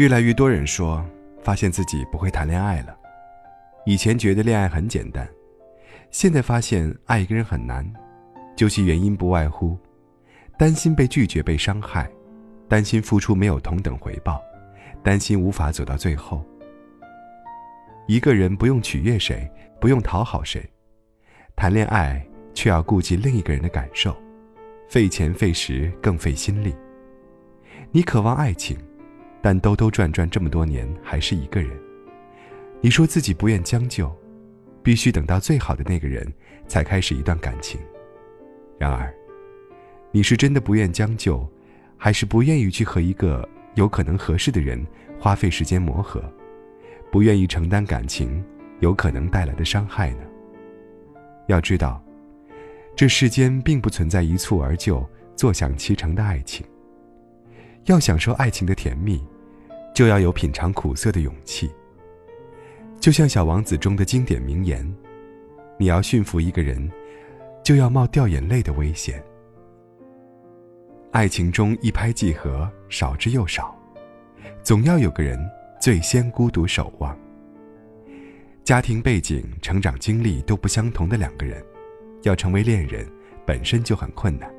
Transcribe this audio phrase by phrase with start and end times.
[0.00, 1.04] 越来越多人说，
[1.42, 2.96] 发现自己不会谈恋爱了。
[3.84, 5.28] 以前觉得恋爱很简单，
[6.10, 7.86] 现在发现爱一个人很难。
[8.56, 9.78] 究其原因，不外乎
[10.58, 12.10] 担心被拒绝、被伤害，
[12.66, 14.40] 担心付出没有同等回报，
[15.02, 16.42] 担心无法走到最后。
[18.06, 19.46] 一个人不用取悦谁，
[19.78, 20.66] 不用讨好谁，
[21.54, 24.16] 谈恋爱却要顾及另一个人的感受，
[24.88, 26.74] 费钱费时更费心力。
[27.90, 28.78] 你渴望爱情，
[29.42, 31.70] 但兜兜转转这么多年还是一个人。
[32.80, 34.10] 你说自己不愿将就，
[34.82, 36.26] 必须等到最好的那个人
[36.66, 37.80] 才开始一段感情。
[38.78, 39.12] 然而，
[40.10, 41.46] 你是真的不愿将就，
[41.96, 44.84] 还是不愿意去和一个有可能合适的人
[45.18, 46.22] 花费时间磨合，
[47.12, 48.42] 不愿意承担感情
[48.80, 50.22] 有可能带来的伤害呢？
[51.46, 52.02] 要知道，
[52.96, 56.64] 这世间并不存在一蹴而就、坐享其成的爱情。
[57.84, 59.22] 要享受爱情的甜蜜，
[59.94, 61.70] 就要有品尝苦涩的勇气。
[62.98, 64.86] 就像《小王子》中的经典名言
[65.78, 66.90] ：“你要驯服一个人。”
[67.62, 69.22] 就要冒掉眼泪的危险。
[71.12, 73.78] 爱情中一拍即合少之又少，
[74.62, 75.38] 总要有个人
[75.78, 77.16] 最先孤独守望。
[78.64, 81.62] 家庭背景、成长经历都不相同的两个人，
[82.22, 83.06] 要成为恋人
[83.46, 84.52] 本身就很困难，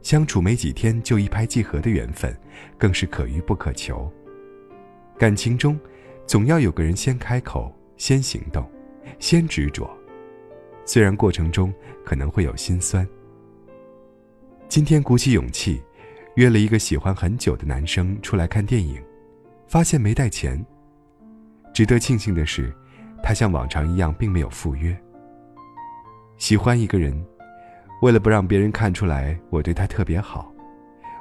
[0.00, 2.34] 相处没几天就一拍即合的缘分，
[2.78, 4.10] 更是可遇不可求。
[5.16, 5.78] 感情中，
[6.26, 8.68] 总要有个人先开口、先行动、
[9.20, 9.88] 先执着。
[10.84, 11.72] 虽然过程中
[12.04, 13.06] 可能会有心酸。
[14.68, 15.80] 今天鼓起勇气，
[16.34, 19.00] 约了一个喜欢很久的男生出来看电影，
[19.68, 20.62] 发现没带钱。
[21.72, 22.74] 值得庆幸的是，
[23.22, 24.96] 他像往常一样并没有赴约。
[26.38, 27.24] 喜欢一个人，
[28.02, 30.52] 为了不让别人看出来我对他特别好，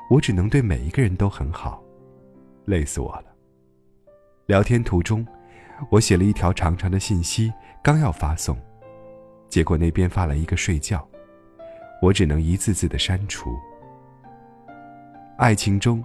[0.09, 1.83] 我只能对每一个人都很好，
[2.65, 3.32] 累死我了。
[4.45, 5.25] 聊天途中，
[5.89, 8.57] 我写了一条长长的信息，刚要发送。
[9.47, 11.07] 结果那边发来一个睡觉，
[12.01, 13.57] 我只能一字字的删除。
[15.37, 16.03] 爱情中，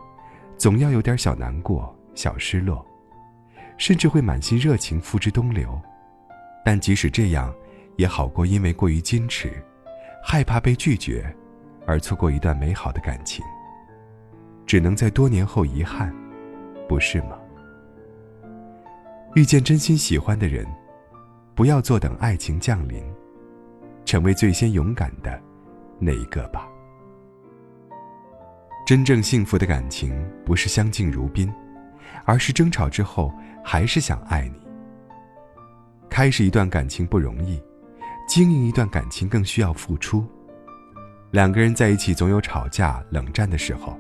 [0.57, 2.87] 总要有点小难过、小失落，
[3.77, 5.77] 甚至会满心热情付之东流，
[6.65, 7.53] 但即使这样，
[7.97, 9.61] 也好过因为过于矜持，
[10.23, 11.35] 害怕被拒绝，
[11.87, 13.45] 而错过一段美好的感情。
[14.65, 16.15] 只能在多年后遗憾，
[16.89, 17.37] 不是吗？
[19.35, 20.67] 遇见真心喜欢的人，
[21.55, 23.03] 不要坐等爱情降临。
[24.05, 25.39] 成为最先勇敢的
[25.99, 26.67] 那一个吧。
[28.87, 31.53] 真正幸福的感情不是相敬如宾，
[32.25, 33.31] 而是争吵之后
[33.63, 34.55] 还是想爱你。
[36.09, 37.63] 开始一段感情不容易，
[38.27, 40.25] 经营一段感情更需要付出。
[41.33, 43.95] 两个人在一起总有吵架、冷战的时候，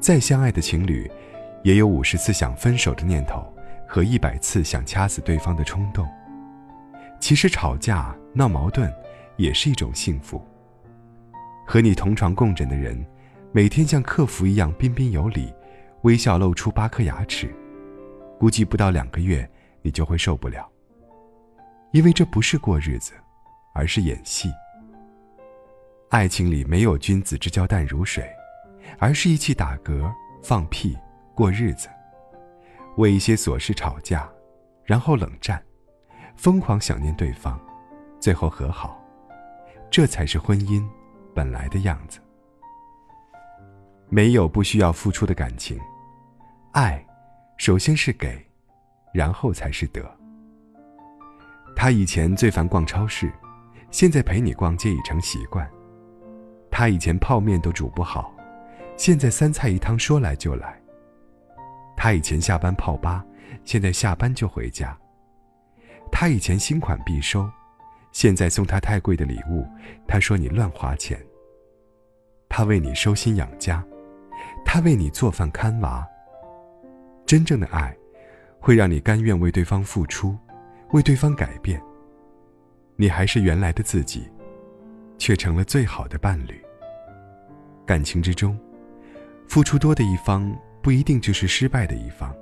[0.00, 1.08] 再相爱的情侣，
[1.62, 3.40] 也有五十次想分手的念头
[3.92, 6.08] 和一百次想掐死对方的冲动。
[7.20, 8.90] 其实吵架闹矛盾。
[9.36, 10.40] 也是一种幸福。
[11.66, 13.04] 和你同床共枕的人，
[13.50, 15.52] 每天像客服一样彬彬有礼，
[16.02, 17.52] 微笑露出八颗牙齿，
[18.38, 19.48] 估计不到两个月
[19.80, 20.68] 你就会受不了。
[21.92, 23.14] 因为这不是过日子，
[23.74, 24.50] 而是演戏。
[26.10, 28.30] 爱情里没有君子之交淡如水，
[28.98, 30.96] 而是一起打嗝、放屁、
[31.34, 31.88] 过日子，
[32.96, 34.28] 为一些琐事吵架，
[34.84, 35.62] 然后冷战，
[36.36, 37.58] 疯狂想念对方，
[38.20, 39.00] 最后和好。
[39.90, 40.86] 这才是婚姻
[41.34, 42.18] 本来的样子。
[44.08, 45.78] 没有不需要付出的感情，
[46.72, 47.02] 爱
[47.56, 48.44] 首先是给，
[49.14, 50.02] 然后才是得。
[51.74, 53.32] 他以前最烦逛超市，
[53.90, 55.66] 现在陪你逛街已成习惯。
[56.70, 58.34] 他以前泡面都煮不好，
[58.98, 60.81] 现在三菜一汤说来就来。
[61.96, 63.24] 他以前下班泡吧，
[63.64, 64.96] 现在下班就回家。
[66.10, 67.48] 他以前新款必收。
[68.12, 69.66] 现在送他太贵的礼物，
[70.06, 71.18] 他说你乱花钱。
[72.46, 73.82] 他为你收心养家，
[74.66, 76.06] 他为你做饭看娃。
[77.24, 77.96] 真正的爱，
[78.60, 80.36] 会让你甘愿为对方付出，
[80.90, 81.82] 为对方改变。
[82.96, 84.30] 你还是原来的自己，
[85.16, 86.60] 却成了最好的伴侣。
[87.86, 88.60] 感情之中，
[89.48, 92.34] 付出多的一方不一定就是失败的一方。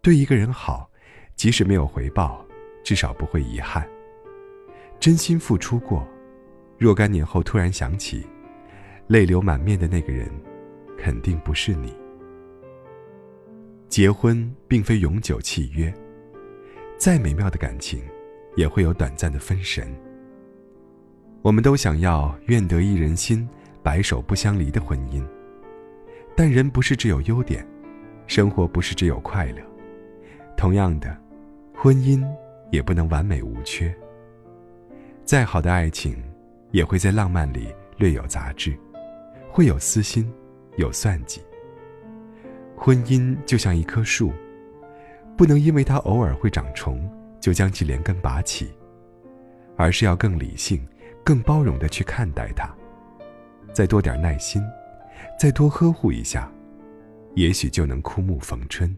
[0.00, 0.90] 对一个人好，
[1.36, 2.44] 即使没有回报，
[2.82, 3.86] 至少不会遗憾。
[4.98, 6.06] 真心付出过，
[6.78, 8.26] 若干年后突然想起，
[9.06, 10.28] 泪流满面的那个人，
[10.98, 11.94] 肯定不是你。
[13.88, 15.92] 结婚并非永久契约，
[16.96, 18.02] 再美妙的感情，
[18.56, 19.94] 也会有短暂的分神。
[21.42, 23.46] 我们都想要愿得一人心，
[23.82, 25.22] 白首不相离的婚姻，
[26.34, 27.66] 但人不是只有优点，
[28.26, 29.62] 生活不是只有快乐。
[30.56, 31.16] 同样的，
[31.74, 32.24] 婚姻
[32.70, 33.94] 也不能完美无缺。
[35.24, 36.16] 再好的爱情，
[36.70, 38.76] 也会在浪漫里略有杂质，
[39.50, 40.32] 会有私心，
[40.76, 41.40] 有算计。
[42.76, 44.32] 婚姻就像一棵树，
[45.36, 47.08] 不能因为它偶尔会长虫，
[47.40, 48.72] 就将其连根拔起，
[49.76, 50.84] 而是要更理性、
[51.22, 52.68] 更包容的去看待它，
[53.72, 54.62] 再多点耐心，
[55.38, 56.50] 再多呵护一下，
[57.34, 58.96] 也许就能枯木逢春。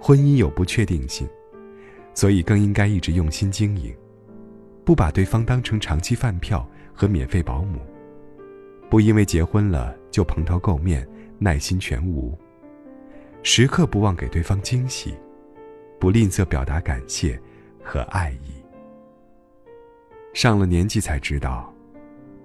[0.00, 1.26] 婚姻有不确定性，
[2.14, 3.94] 所以更应该一直用心经营。
[4.84, 7.80] 不把对方当成长期饭票和免费保姆，
[8.90, 11.08] 不因为结婚了就蓬头垢面、
[11.38, 12.38] 耐心全无。
[13.42, 15.14] 时刻不忘给对方惊喜，
[15.98, 17.40] 不吝啬表达感谢
[17.82, 18.52] 和爱意。
[20.34, 21.72] 上了年纪才知道，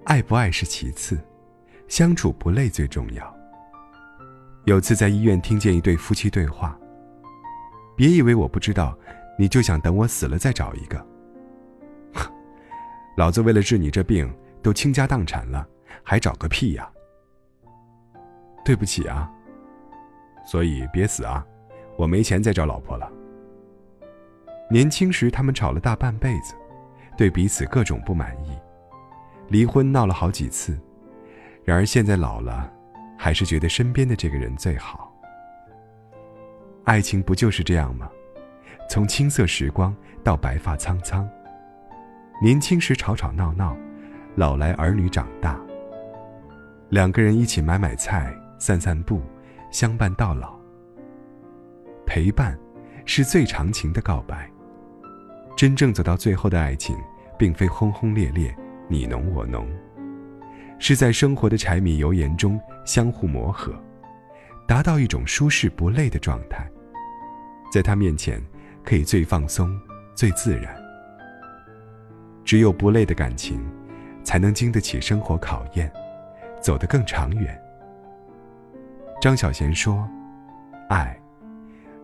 [0.06, 1.20] 爱不爱是其次，
[1.90, 3.36] 相处不累最重要。
[4.66, 6.78] 有次在医院听见一对夫妻对话
[7.98, 8.98] ：“别以为我不知道，
[9.38, 11.04] 你就想等我死了再找一个。
[13.18, 14.32] ”老子为了治你这病，
[14.62, 15.68] 都倾家荡产了，
[16.04, 16.88] 还找个屁呀！
[18.64, 19.30] 对不起啊。
[20.46, 21.44] 所以别死啊，
[21.98, 23.12] 我没钱再找老婆了。
[24.70, 26.54] 年轻时他们吵了大半辈子，
[27.18, 28.56] 对彼此各种不满意，
[29.48, 30.80] 离婚闹了好几次。
[31.70, 32.68] 然而现在老了，
[33.16, 35.14] 还是觉得身边的这个人最好。
[36.84, 38.10] 爱情不就是这样吗？
[38.90, 41.30] 从青涩时光到白发苍苍。
[42.42, 43.78] 年轻时吵吵闹闹，
[44.34, 45.60] 老来儿女长大。
[46.90, 49.22] 两个人一起买买菜、散散步，
[49.70, 50.60] 相伴到老。
[52.04, 52.58] 陪伴，
[53.06, 54.50] 是最长情的告白。
[55.56, 56.98] 真正走到最后的爱情，
[57.38, 58.58] 并非轰轰烈烈、
[58.88, 59.70] 你侬我侬，
[60.80, 63.74] 是在生活的柴米油盐中相互磨合，
[64.66, 66.68] 达到一种舒适不累的状态。
[67.72, 68.42] 在他面前，
[68.84, 69.78] 可以最放松、
[70.16, 70.76] 最自然。
[72.44, 73.62] 只有不累的感情，
[74.24, 75.92] 才能经得起生活考验，
[76.62, 77.62] 走得更长远。
[79.22, 80.10] 张小娴说
[80.90, 81.16] ：“爱，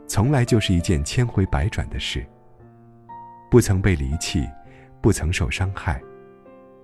[0.06, 2.24] 从来就是一件千回百转的事。
[3.50, 4.48] 不曾被离弃，
[5.02, 6.00] 不曾受伤害，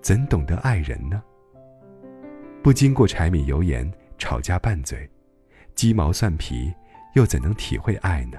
[0.01, 1.21] 怎懂得爱人呢？
[2.63, 5.09] 不经过柴米油盐、吵架拌嘴、
[5.75, 6.73] 鸡毛蒜皮，
[7.15, 8.37] 又怎能体会爱呢？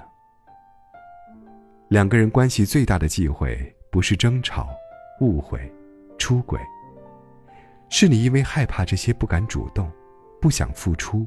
[1.89, 4.69] 两个人关系最大的忌讳，不是争吵。”
[5.21, 5.71] 误会、
[6.17, 6.59] 出轨，
[7.87, 9.89] 是你因为害怕这些不敢主动，
[10.41, 11.25] 不想付出，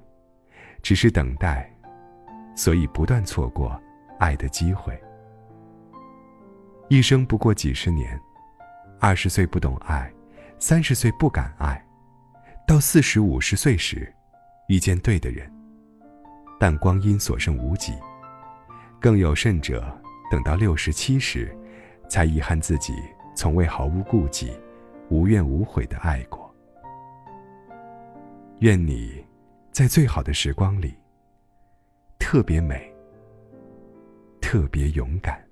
[0.82, 1.72] 只是等待，
[2.54, 3.80] 所以不断错过
[4.18, 5.00] 爱的机会。
[6.88, 8.20] 一生不过几十年，
[8.98, 10.12] 二十岁不懂爱，
[10.58, 11.82] 三十岁不敢爱，
[12.66, 14.12] 到四十五十岁时，
[14.66, 15.48] 遇见对的人，
[16.58, 17.92] 但光阴所剩无几。
[19.00, 19.96] 更有甚者，
[20.32, 21.56] 等到六十七十，
[22.08, 22.92] 才遗憾自己。
[23.36, 24.50] 从未毫无顾忌、
[25.10, 26.52] 无怨无悔的爱过。
[28.60, 29.22] 愿你，
[29.70, 30.94] 在最好的时光里，
[32.18, 32.92] 特别美，
[34.40, 35.45] 特别勇敢。